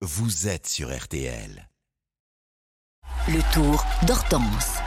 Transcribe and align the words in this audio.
vous 0.00 0.46
êtes 0.46 0.68
sur 0.68 0.96
RTL. 0.96 1.68
Le 3.26 3.52
tour 3.52 3.84
d'Hortense. 4.06 4.78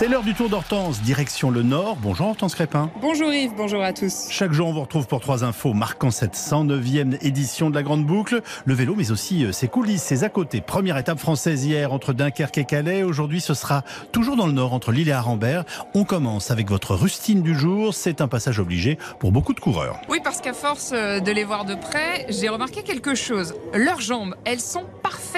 C'est 0.00 0.08
l'heure 0.08 0.22
du 0.22 0.32
Tour 0.32 0.48
d'Hortense, 0.48 1.02
direction 1.02 1.50
le 1.50 1.62
Nord. 1.62 1.96
Bonjour 1.96 2.28
Hortense 2.28 2.54
Crépin. 2.54 2.90
Bonjour 3.02 3.30
Yves, 3.34 3.52
bonjour 3.54 3.82
à 3.82 3.92
tous. 3.92 4.28
Chaque 4.30 4.50
jour, 4.50 4.68
on 4.68 4.72
vous 4.72 4.80
retrouve 4.80 5.06
pour 5.06 5.20
trois 5.20 5.44
infos 5.44 5.74
marquant 5.74 6.10
cette 6.10 6.36
109e 6.36 7.18
édition 7.20 7.68
de 7.68 7.74
la 7.74 7.82
Grande 7.82 8.06
Boucle. 8.06 8.40
Le 8.64 8.72
vélo, 8.72 8.94
mais 8.96 9.10
aussi 9.10 9.44
euh, 9.44 9.52
ses 9.52 9.68
coulisses, 9.68 10.02
ses 10.02 10.24
à 10.24 10.30
côté. 10.30 10.62
Première 10.62 10.96
étape 10.96 11.18
française 11.18 11.66
hier 11.66 11.92
entre 11.92 12.14
Dunkerque 12.14 12.56
et 12.56 12.64
Calais. 12.64 13.02
Aujourd'hui, 13.02 13.42
ce 13.42 13.52
sera 13.52 13.84
toujours 14.10 14.36
dans 14.36 14.46
le 14.46 14.54
Nord, 14.54 14.72
entre 14.72 14.90
Lille 14.90 15.10
et 15.10 15.12
Arambert. 15.12 15.66
On 15.92 16.04
commence 16.04 16.50
avec 16.50 16.70
votre 16.70 16.94
rustine 16.94 17.42
du 17.42 17.54
jour. 17.54 17.92
C'est 17.92 18.22
un 18.22 18.28
passage 18.28 18.58
obligé 18.58 18.96
pour 19.18 19.32
beaucoup 19.32 19.52
de 19.52 19.60
coureurs. 19.60 20.00
Oui, 20.08 20.20
parce 20.24 20.40
qu'à 20.40 20.54
force 20.54 20.92
euh, 20.94 21.20
de 21.20 21.30
les 21.30 21.44
voir 21.44 21.66
de 21.66 21.74
près, 21.74 22.24
j'ai 22.30 22.48
remarqué 22.48 22.82
quelque 22.82 23.14
chose. 23.14 23.52
Leurs 23.74 24.00
jambes, 24.00 24.34
elles 24.46 24.60
sont 24.60 24.86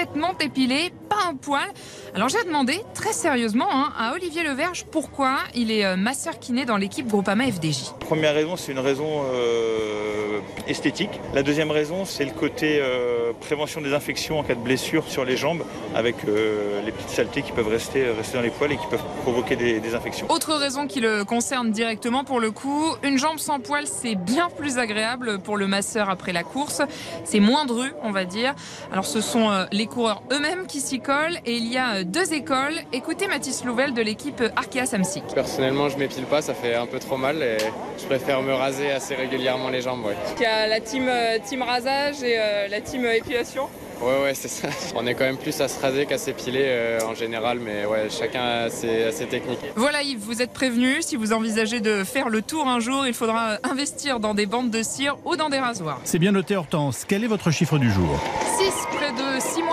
parfaitement 0.03 0.33
épilées, 0.39 0.91
pas 1.09 1.29
un 1.29 1.35
poil. 1.35 1.67
Alors 2.15 2.29
j'ai 2.29 2.43
demandé 2.43 2.81
très 2.93 3.13
sérieusement 3.13 3.67
hein, 3.71 3.91
à 3.97 4.13
Olivier 4.13 4.43
Leverge 4.43 4.85
pourquoi 4.91 5.37
il 5.55 5.71
est 5.71 5.85
euh, 5.85 5.95
masseur 5.95 6.39
kiné 6.39 6.65
dans 6.65 6.77
l'équipe 6.77 7.07
Groupama 7.07 7.45
FDJ. 7.45 7.91
Première 8.01 8.33
raison, 8.33 8.55
c'est 8.55 8.71
une 8.71 8.79
raison 8.79 9.23
euh, 9.33 10.39
esthétique. 10.67 11.09
La 11.33 11.41
deuxième 11.43 11.71
raison, 11.71 12.05
c'est 12.05 12.25
le 12.25 12.31
côté 12.31 12.79
euh, 12.81 13.31
prévention 13.39 13.81
des 13.81 13.93
infections 13.93 14.39
en 14.39 14.43
cas 14.43 14.55
de 14.55 14.59
blessure 14.59 15.07
sur 15.07 15.25
les 15.25 15.37
jambes, 15.37 15.63
avec 15.95 16.15
euh, 16.27 16.81
les 16.85 16.91
petites 16.91 17.09
saletés 17.09 17.41
qui 17.41 17.51
peuvent 17.51 17.67
rester, 17.67 18.09
rester 18.11 18.37
dans 18.37 18.43
les 18.43 18.49
poils 18.49 18.71
et 18.71 18.77
qui 18.77 18.87
peuvent 18.87 19.03
provoquer 19.23 19.55
des, 19.55 19.79
des 19.79 19.95
infections. 19.95 20.29
Autre 20.29 20.53
raison 20.53 20.85
qui 20.85 20.99
le 20.99 21.23
concerne 21.23 21.71
directement 21.71 22.23
pour 22.23 22.39
le 22.39 22.51
coup, 22.51 22.95
une 23.03 23.17
jambe 23.17 23.39
sans 23.39 23.59
poil, 23.59 23.87
c'est 23.87 24.15
bien 24.15 24.49
plus 24.49 24.77
agréable 24.77 25.39
pour 25.39 25.57
le 25.57 25.67
masseur 25.67 26.09
après 26.09 26.33
la 26.33 26.43
course. 26.43 26.81
C'est 27.23 27.39
moins 27.39 27.65
dru, 27.65 27.91
on 28.03 28.11
va 28.11 28.25
dire. 28.25 28.53
Alors 28.91 29.05
ce 29.05 29.21
sont 29.21 29.49
les 29.71 29.87
coureurs 29.93 30.23
eux-mêmes 30.31 30.65
qui 30.65 30.81
s'y 30.81 30.99
collent 30.99 31.37
et 31.45 31.55
il 31.55 31.71
y 31.71 31.77
a 31.77 31.95
euh, 31.97 32.03
deux 32.03 32.33
écoles. 32.33 32.73
Écoutez 32.93 33.27
Mathis 33.27 33.63
Louvel 33.63 33.93
de 33.93 34.01
l'équipe 34.01 34.41
Arkea 34.55 34.85
Samsic. 34.87 35.23
Personnellement, 35.35 35.87
je 35.89 35.97
m'épile 35.97 36.23
pas, 36.23 36.41
ça 36.41 36.55
fait 36.55 36.73
un 36.73 36.87
peu 36.87 36.97
trop 36.97 37.15
mal 37.17 37.43
et 37.43 37.57
je 37.99 38.05
préfère 38.05 38.41
me 38.41 38.53
raser 38.53 38.91
assez 38.91 39.13
régulièrement 39.13 39.69
les 39.69 39.81
jambes. 39.81 40.03
Ouais, 40.05 40.15
Il 40.37 40.41
y 40.41 40.45
a 40.45 40.65
la 40.67 40.79
team, 40.79 41.05
euh, 41.07 41.37
team 41.47 41.61
rasage 41.61 42.23
et 42.23 42.35
euh, 42.39 42.67
la 42.69 42.81
team 42.81 43.05
euh, 43.05 43.13
épilation. 43.13 43.67
ouais, 44.01 44.23
ouais 44.23 44.33
c'est 44.33 44.47
ça. 44.47 44.67
On 44.95 45.05
est 45.05 45.13
quand 45.13 45.25
même 45.25 45.37
plus 45.37 45.61
à 45.61 45.67
se 45.67 45.79
raser 45.79 46.07
qu'à 46.07 46.17
s'épiler 46.17 46.63
euh, 46.63 46.99
en 47.07 47.13
général, 47.13 47.59
mais 47.59 47.85
ouais, 47.85 48.07
chacun 48.09 48.41
a 48.43 48.69
ses, 48.71 49.03
a 49.03 49.11
ses 49.11 49.27
techniques. 49.27 49.59
Voilà 49.75 50.01
Yves, 50.01 50.19
vous 50.19 50.41
êtes 50.41 50.53
prévenu. 50.53 51.03
Si 51.03 51.15
vous 51.17 51.33
envisagez 51.33 51.81
de 51.81 52.03
faire 52.03 52.29
le 52.29 52.41
tour 52.41 52.67
un 52.67 52.79
jour, 52.79 53.05
il 53.05 53.13
faudra 53.13 53.57
investir 53.63 54.19
dans 54.19 54.33
des 54.33 54.47
bandes 54.47 54.71
de 54.71 54.81
cire 54.81 55.17
ou 55.23 55.35
dans 55.35 55.49
des 55.49 55.59
rasoirs. 55.59 55.99
C'est 56.03 56.19
bien 56.19 56.31
noté 56.31 56.55
Hortense. 56.55 57.05
Quel 57.07 57.23
est 57.23 57.27
votre 57.27 57.51
chiffre 57.51 57.77
du 57.77 57.91
jour? 57.91 58.19
6, 58.19 58.19
près 58.19 58.23
de 58.23 58.41
6 58.41 58.42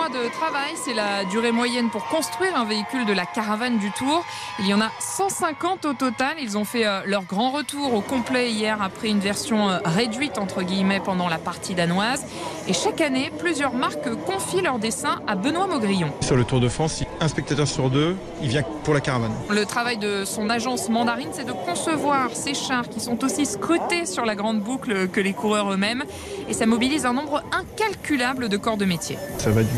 mois 0.01 0.09
de 0.09 0.29
travail, 0.29 0.71
c'est 0.83 0.95
la 0.95 1.25
durée 1.25 1.51
moyenne 1.51 1.91
pour 1.91 2.07
construire 2.07 2.55
un 2.55 2.65
véhicule 2.65 3.05
de 3.05 3.13
la 3.13 3.27
caravane 3.27 3.77
du 3.77 3.91
Tour. 3.91 4.25
Il 4.57 4.65
y 4.65 4.73
en 4.73 4.81
a 4.81 4.89
150 4.99 5.85
au 5.85 5.93
total. 5.93 6.37
Ils 6.41 6.57
ont 6.57 6.65
fait 6.65 6.87
euh, 6.87 7.01
leur 7.05 7.23
grand 7.23 7.51
retour 7.51 7.93
au 7.93 8.01
complet 8.01 8.49
hier 8.49 8.81
après 8.81 9.09
une 9.09 9.19
version 9.19 9.69
euh, 9.69 9.77
réduite 9.85 10.39
entre 10.39 10.63
guillemets 10.63 11.01
pendant 11.01 11.27
la 11.27 11.37
partie 11.37 11.75
danoise. 11.75 12.25
Et 12.67 12.73
chaque 12.73 12.99
année, 12.99 13.31
plusieurs 13.37 13.73
marques 13.73 14.09
confient 14.25 14.61
leurs 14.61 14.79
dessins 14.79 15.19
à 15.27 15.35
Benoît 15.35 15.67
Maugrillon. 15.67 16.11
Sur 16.21 16.35
le 16.35 16.45
Tour 16.45 16.61
de 16.61 16.69
France, 16.69 17.03
un 17.19 17.27
spectateur 17.27 17.67
sur 17.67 17.91
deux, 17.91 18.15
il 18.41 18.49
vient 18.49 18.63
pour 18.83 18.95
la 18.95 19.01
caravane. 19.01 19.33
Le 19.49 19.65
travail 19.65 19.97
de 19.97 20.25
son 20.25 20.49
agence 20.49 20.89
mandarine, 20.89 21.29
c'est 21.31 21.45
de 21.45 21.51
concevoir 21.51 22.29
ces 22.33 22.55
chars 22.55 22.89
qui 22.89 23.01
sont 23.01 23.23
aussi 23.23 23.45
scrutés 23.45 24.07
sur 24.07 24.25
la 24.25 24.35
grande 24.35 24.61
boucle 24.61 25.09
que 25.09 25.19
les 25.19 25.33
coureurs 25.33 25.71
eux-mêmes. 25.71 26.05
Et 26.49 26.53
ça 26.53 26.65
mobilise 26.65 27.05
un 27.05 27.13
nombre 27.13 27.43
incalculable 27.51 28.49
de 28.49 28.57
corps 28.57 28.77
de 28.77 28.85
métier. 28.85 29.17
Ça 29.37 29.51
va 29.51 29.61
du 29.61 29.69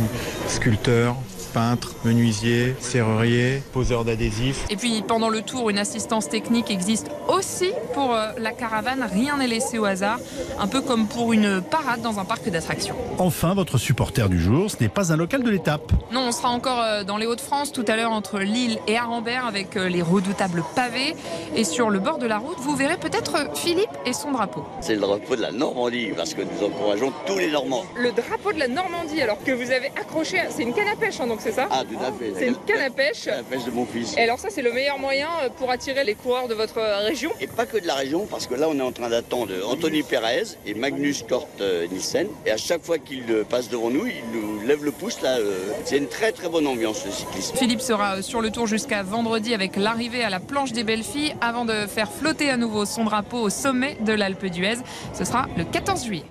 sculpteur, 0.48 1.16
peintre, 1.54 1.94
menuisier, 2.04 2.76
serrurier, 2.80 3.62
poseur 3.72 4.04
d'adhésifs. 4.06 4.66
Et 4.70 4.76
puis 4.76 5.04
pendant 5.08 5.30
le 5.30 5.42
tour, 5.42 5.70
une 5.70 5.78
assistance 5.78 6.28
technique 6.28 6.72
existe 6.72 7.10
aussi 7.28 7.72
pour 7.94 8.14
euh, 8.14 8.32
la 8.38 8.52
caravane. 8.52 9.08
Rien 9.12 9.38
n'est 9.38 9.48
laissé 9.48 9.78
au 9.78 9.86
hasard, 9.86 10.20
un 10.60 10.68
peu 10.68 10.82
comme 10.82 11.08
pour 11.08 11.34
une 11.34 11.62
parade 11.62 12.02
dans 12.02 12.20
un 12.20 12.26
parc 12.26 12.50
d'attractions. 12.50 12.96
Enfin, 13.20 13.54
votre 13.54 13.78
supporter 13.78 14.28
du 14.30 14.42
jour, 14.42 14.72
ce 14.72 14.78
n'est 14.82 14.90
pas 14.90 15.14
un 15.14 15.18
local 15.18 15.44
de 15.44 15.50
l'étape. 15.50 15.92
Non, 16.12 16.22
on 16.28 16.32
sera 16.32 16.50
encore 16.50 16.82
euh, 16.82 17.04
dans 17.04 17.18
les 17.18 17.26
Hauts-de-France 17.26 17.72
tout 17.72 17.86
à 17.88 17.96
l'heure 17.96 18.12
entre 18.12 18.40
Lille 18.40 18.80
et 18.88 18.98
Arambert 18.98 19.46
avec 19.46 19.78
euh, 19.78 19.88
les 19.88 20.02
redoutables 20.02 20.64
pavés. 20.76 21.16
Et 21.56 21.64
sur 21.64 21.90
le 21.90 22.00
bord 22.00 22.18
de 22.18 22.26
la 22.26 22.40
route, 22.40 22.58
vous 22.60 22.76
verrez 22.76 22.98
peut-être 22.98 23.56
Philippe 23.56 23.90
et 24.06 24.14
son 24.14 24.32
drapeau. 24.32 24.66
C'est 24.82 24.96
le 24.96 25.02
drapeau 25.02 25.36
de 25.36 25.42
la 25.42 25.52
Normandie, 25.52 26.10
parce 26.16 26.34
que 26.34 26.42
nous 26.42 26.66
encourageons 26.66 27.14
tous 27.26 27.38
les 27.38 27.52
Normands. 27.52 27.86
Le 27.96 28.12
drapeau 28.12 28.52
de 28.54 28.60
la 28.60 28.68
Normandie, 28.68 29.22
alors 29.22 29.42
que 29.44 29.52
vous 29.52 29.72
avez 29.72 29.88
accroché, 29.88 30.38
c'est 30.50 30.64
une 30.64 30.74
canne 30.74 30.88
à 30.88 30.96
pêche, 30.96 31.20
hein, 31.20 31.28
donc 31.28 31.42
c'est 31.44 31.52
ça 31.52 31.68
Ah, 31.70 31.84
tout 31.90 32.00
à 32.00 32.12
fait. 32.12 32.34
C'est 32.38 32.48
une 32.48 32.56
canne 32.66 32.82
à 32.82 32.90
pêche. 32.90 33.26
La 33.26 33.44
pêche 33.44 33.66
de 33.66 33.72
mon 33.72 33.86
fils. 33.86 34.16
Et 34.18 34.22
alors 34.22 34.40
ça, 34.40 34.48
c'est 34.50 34.62
le 34.62 34.72
meilleur 34.72 34.98
moyen 34.98 35.28
euh, 35.44 35.50
pour 35.50 35.70
attirer 35.70 36.04
les 36.04 36.16
coureurs 36.16 36.48
de 36.48 36.54
votre 36.54 36.78
euh, 36.78 37.00
région? 37.00 37.32
Et 37.42 37.48
pas 37.48 37.66
que 37.66 37.78
de 37.78 37.86
la 37.88 37.96
région, 37.96 38.26
parce 38.26 38.48
que 38.48 38.56
là, 38.56 38.68
on 38.70 38.78
est 38.78 38.82
en 38.82 38.92
train 38.92 39.10
d'attendre 39.10 39.52
Anthony 39.68 40.04
Perez 40.04 40.44
et 40.66 40.74
Magnus 40.74 41.24
Kort 41.28 41.48
Nielsen. 41.92 42.28
Et 42.46 42.52
à 42.52 42.58
chaque 42.58 42.84
fois 42.84 42.98
qu'il 42.98 43.30
euh, 43.30 43.44
passe 43.44 43.70
devant 43.70 43.90
nous, 43.90 44.06
il 44.06 44.24
nous 44.34 44.66
lève 44.66 44.84
le 44.84 44.92
pouce. 44.92 45.22
Là, 45.22 45.38
c'est 45.86 45.98
une 45.98 46.08
très 46.08 46.32
très 46.32 46.50
bonne 46.50 46.68
ambiance, 46.68 47.06
le 47.06 47.12
cyclisme. 47.12 47.56
Philippe 47.58 47.82
sera 47.82 48.22
sur 48.22 48.42
le 48.42 48.50
tour 48.50 48.68
jusqu'à 48.68 49.04
vendredi 49.04 49.54
avec 49.54 49.76
l'arrivée 49.76 50.24
à 50.24 50.30
la 50.30 50.40
planche 50.40 50.72
des 50.72 50.84
belles 50.84 51.04
filles 51.04 51.36
avant 51.42 51.66
de 51.66 51.86
faire 51.88 52.12
flotter 52.12 52.50
à 52.50 52.58
nouveau 52.58 52.86
son 52.86 53.04
drapeau 53.04 53.38
au 53.40 53.50
sommet 53.50 53.98
de 54.02 54.14
l'Alpe 54.14 54.46
d'Huez. 54.46 54.78
Ce 55.14 55.26
sera 55.26 55.48
le 55.58 55.66
14 55.66 56.06
juillet. 56.06 56.24